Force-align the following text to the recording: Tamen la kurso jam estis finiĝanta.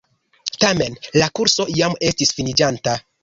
Tamen 0.63 0.95
la 1.21 1.27
kurso 1.41 1.67
jam 1.81 1.99
estis 2.09 2.35
finiĝanta. 2.39 2.97